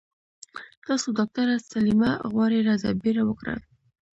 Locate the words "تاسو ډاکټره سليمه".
0.87-2.09